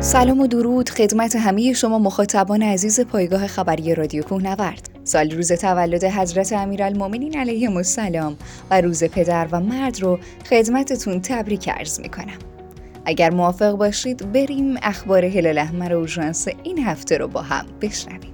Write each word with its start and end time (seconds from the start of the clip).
سلام 0.00 0.40
و 0.40 0.46
درود. 0.46 0.88
خدمت 0.88 1.36
همه 1.36 1.72
شما 1.72 1.98
مخاطبان 1.98 2.62
عزیز 2.62 3.00
پایگاه 3.00 3.46
خبری 3.46 3.94
رادیو 3.94 4.22
کوهنورد. 4.22 4.90
سال 5.04 5.30
روز 5.30 5.52
تولد 5.52 6.04
حضرت 6.04 6.52
امیرالمومنین 6.52 7.38
علیه 7.38 7.70
السلام 7.76 8.36
و 8.70 8.80
روز 8.80 9.04
پدر 9.04 9.48
و 9.52 9.60
مرد 9.60 10.02
رو 10.02 10.18
خدمتتون 10.50 11.20
تبریک 11.20 11.68
عرض 11.68 12.00
می‌کنم. 12.00 12.38
اگر 13.04 13.30
موافق 13.30 13.72
باشید 13.72 14.32
بریم 14.32 14.74
اخبار 14.82 15.24
هلال 15.24 15.58
احمر 15.58 15.92
اورژانس 15.92 16.48
این 16.62 16.78
هفته 16.78 17.18
رو 17.18 17.28
با 17.28 17.42
هم 17.42 17.66
بشنویم. 17.80 18.33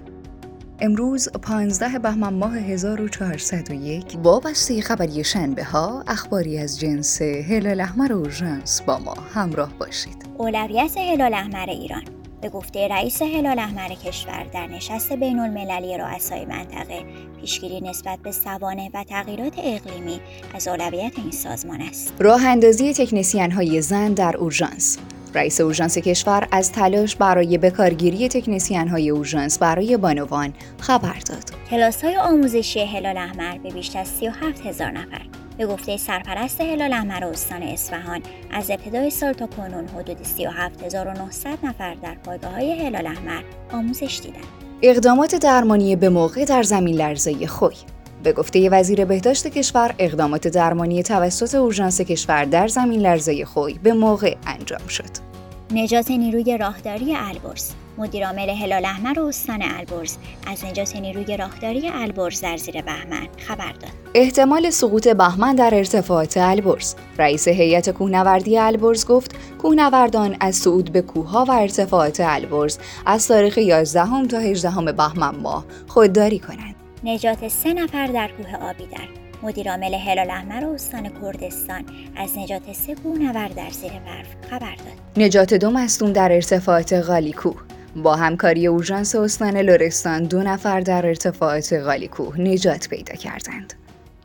امروز 0.83 1.29
15 1.29 1.99
بهمن 1.99 2.35
ماه 2.35 2.57
1401 2.59 4.05
وابسته 4.23 4.81
خبری 4.81 5.25
شنبه 5.25 5.65
ها 5.65 6.05
اخباری 6.07 6.59
از 6.59 6.81
جنس 6.81 7.23
هلال 7.23 7.81
احمر 7.81 8.13
و 8.13 8.17
اورژانس 8.17 8.83
با 8.83 8.99
ما 8.99 9.15
همراه 9.35 9.73
باشید. 9.79 10.27
اولویت 10.39 10.97
هلال 10.97 11.35
احمر 11.35 11.67
ایران. 11.71 12.03
به 12.41 12.49
گفته 12.49 12.89
رئیس 12.89 13.23
هلال 13.23 13.59
احمر 13.59 13.89
کشور 13.89 14.47
در 14.53 14.67
نشست 14.67 15.13
بین 15.13 15.39
المللی 15.39 15.99
رؤسای 15.99 16.45
منطقه 16.47 17.05
پیشگیری 17.41 17.81
نسبت 17.81 18.19
به 18.19 18.33
سوانه 18.33 18.91
و 18.95 19.05
تغییرات 19.05 19.55
اقلیمی 19.59 20.21
از 20.55 20.69
اولویت 20.69 21.19
این 21.19 21.31
سازمان 21.31 21.81
است. 21.81 22.13
راه 22.19 22.47
اندازی 22.47 22.95
تکنسین 22.95 23.51
های 23.51 23.83
زن 23.83 24.13
در 24.13 24.37
اورژانس. 24.37 24.99
رئیس 25.35 25.61
اورژانس 25.61 25.99
کشور 25.99 26.49
از 26.53 26.73
تلاش 26.73 27.17
برای 27.17 27.59
بکارگیری 27.59 28.29
تکنسین 28.29 28.89
های 28.89 29.11
اورژانس 29.11 29.59
برای 29.59 29.97
بانوان 29.97 30.53
خبر 30.79 31.19
داد. 31.27 31.45
کلاس 31.71 32.05
های 32.05 32.17
آموزشی 32.17 32.81
هلال 32.81 33.17
احمر 33.17 33.59
به 33.59 33.71
بیش 33.71 33.97
از 33.97 34.09
37 34.09 34.67
هزار 34.67 34.91
نفر 34.91 35.23
به 35.59 35.67
گفته 35.67 35.97
سرپرست 35.97 36.61
هلال 36.61 36.93
احمر 36.93 37.25
استان 37.25 37.63
اصفهان 37.63 38.21
از 38.51 38.71
ابتدای 38.71 39.11
سال 39.11 39.33
تا 39.33 39.47
کنون 39.47 39.89
حدود 39.89 40.23
37900 40.23 41.59
نفر 41.63 41.95
در 41.95 42.15
پایگاه 42.15 42.53
های 42.53 42.87
هلال 42.87 43.07
احمر 43.07 43.43
آموزش 43.73 44.21
دیدند. 44.23 44.45
اقدامات 44.83 45.35
درمانی 45.35 45.97
به 45.97 46.09
موقع 46.09 46.45
در 46.45 46.63
زمین 46.63 46.97
لرزه 46.97 47.47
خوی 47.47 47.75
به 48.23 48.33
گفته 48.33 48.71
وزیر 48.71 49.05
بهداشت 49.05 49.47
کشور 49.47 49.95
اقدامات 49.99 50.49
درمانی 50.49 51.03
توسط 51.03 51.55
اورژانس 51.55 52.01
کشور 52.01 52.45
در 52.45 52.69
زمین 52.69 53.01
لرزه 53.01 53.45
خوی 53.45 53.79
به 53.83 53.93
موقع 53.93 54.35
انجام 54.47 54.87
شد. 54.89 55.31
نجات 55.73 56.11
نیروی 56.11 56.59
راهداری 56.59 57.17
البرز 57.17 57.71
مدیرعامل 57.99 58.51
هلال 58.51 58.85
احمر 58.85 59.21
استان 59.21 59.63
البرز 59.63 60.17
از 60.47 60.65
نجات 60.65 60.97
نیروی 60.97 61.37
راهداری 61.37 61.89
البرز 61.89 62.41
در 62.41 62.57
زیر 62.57 62.83
بهمن 62.83 63.29
خبر 63.49 63.73
داد. 63.73 63.91
احتمال 64.15 64.71
سقوط 64.71 65.09
بهمن 65.09 65.55
در 65.55 65.75
ارتفاعات 65.75 66.37
البرز 66.37 66.95
رئیس 67.19 67.49
هیئت 67.49 67.91
کوهنوردی 67.91 68.59
البرز 68.59 69.07
گفت 69.07 69.35
کوهنوردان 69.59 70.37
از 70.41 70.57
صعود 70.57 70.93
به 70.93 71.03
کوهها 71.03 71.45
و 71.45 71.51
ارتفاعات 71.51 72.21
البرز 72.21 72.79
از 73.07 73.29
تاریخ 73.29 73.59
11 73.59 74.27
تا 74.29 74.39
18 74.39 74.93
بهمن 74.93 75.37
ماه 75.37 75.65
خودداری 75.89 76.39
کنند. 76.39 76.75
نجات 77.05 77.49
سه 77.49 77.73
نفر 77.73 78.07
در 78.07 78.29
کوه 78.29 78.71
آبیدر 78.71 79.09
مدیرعامل 79.43 79.95
هلال 79.95 80.31
احمر 80.31 80.65
استان 80.65 81.09
کردستان 81.23 81.85
از 82.17 82.39
نجات 82.39 82.73
سه 82.73 82.95
کوهنورد 82.95 83.55
در 83.55 83.71
زیر 83.71 83.93
برف 83.93 84.27
خبر 84.51 84.75
داد. 84.75 85.25
نجات 85.25 85.55
دو 85.55 85.71
مصدوم 85.71 86.13
در 86.13 86.33
ارتفاعات 86.33 86.93
غالیکو 86.93 87.55
با 87.97 88.17
همکاری 88.17 88.67
اورژانس 88.67 89.15
استان 89.15 89.57
لرستان 89.57 90.23
دو 90.23 90.43
نفر 90.43 90.81
در 90.81 91.07
ارتفاعات 91.07 91.73
غالیکو 91.73 92.33
نجات 92.39 92.89
پیدا 92.89 93.15
کردند. 93.15 93.75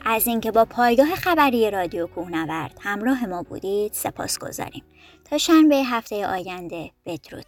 از 0.05 0.27
اینکه 0.27 0.51
با 0.51 0.65
پایگاه 0.65 1.15
خبری 1.15 1.71
رادیو 1.71 2.07
کوهنورد 2.07 2.77
همراه 2.81 3.25
ما 3.25 3.43
بودید 3.43 3.93
سپاس 3.93 4.39
گذاریم. 4.39 4.83
تا 5.29 5.37
شنبه 5.37 5.75
هفته 5.75 6.27
آینده 6.27 6.91
بدرود. 7.05 7.45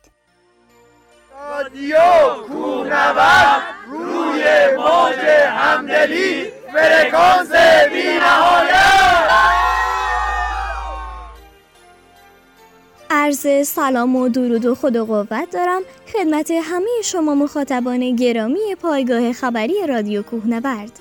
رادیو 1.40 1.98
کوهنورد 2.48 3.18
همدلی 5.98 6.46
فرکانس 6.74 7.52
بی 7.92 8.20
عرض 13.10 13.68
سلام 13.68 14.16
و 14.16 14.30
درود 14.30 14.66
و 14.66 14.76
خود 14.76 14.96
و 14.96 15.06
قوت 15.06 15.50
دارم 15.52 15.82
خدمت 16.14 16.52
همه 16.52 16.90
شما 17.04 17.36
مخاطبان 17.36 18.16
گرامی 18.16 18.76
پایگاه 18.82 19.34
خبری 19.34 19.88
رادیو 19.88 20.22
کوهنورد. 20.22 21.00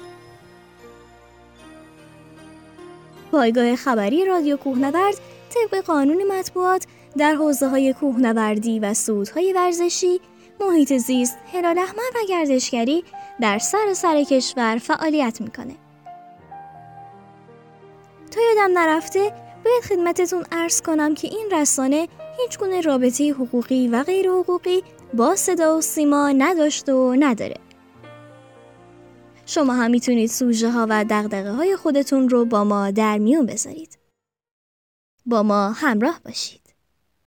پایگاه 3.33 3.77
خبری 3.77 4.25
رادیو 4.25 4.57
کوهنورد 4.57 5.15
طبق 5.51 5.81
قانون 5.81 6.33
مطبوعات 6.39 6.87
در 7.19 7.35
حوزه 7.35 7.69
های 7.69 7.93
کوهنوردی 7.93 8.81
و 8.81 8.95
سودهای 8.95 9.53
ورزشی 9.53 10.21
محیط 10.61 10.93
زیست، 10.93 11.39
هلال 11.53 11.79
احمر 11.79 12.11
و 12.15 12.27
گردشگری 12.29 13.05
در 13.41 13.59
سر 13.59 13.95
سر 13.95 14.23
کشور 14.23 14.79
فعالیت 14.79 15.41
می‌کنه. 15.41 15.75
تا 18.31 18.41
یادم 18.41 18.79
نرفته 18.79 19.33
باید 19.65 19.85
خدمتتون 19.85 20.45
ارز 20.53 20.81
کنم 20.81 21.15
که 21.15 21.29
این 21.29 21.49
رسانه 21.53 22.09
هیچ 22.39 22.59
گونه 22.59 22.81
رابطه 22.81 23.33
حقوقی 23.33 23.89
و 23.89 24.03
غیر 24.03 24.31
حقوقی 24.31 24.83
با 25.15 25.37
صدا 25.37 25.79
و 25.79 25.81
سیما 25.81 26.29
نداشته 26.29 26.93
و 26.93 27.17
نداره. 27.19 27.57
شما 29.47 29.73
هم 29.73 29.91
می‌تونید 29.91 30.31
سوژه 30.31 30.71
ها 30.71 30.87
و 30.91 31.05
دقدقه 31.05 31.53
های 31.53 31.77
خودتون 31.77 32.29
رو 32.29 32.45
با 32.45 32.65
ما 32.65 32.91
در 32.91 33.19
میون 33.19 33.47
بذارید. 33.47 33.99
با 35.27 35.43
ما 35.43 35.71
همراه 35.71 36.21
باشید. 36.25 36.66